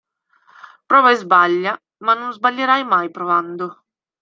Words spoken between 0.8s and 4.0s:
Prova e sbaglia, ma non sbaglierai mai provando.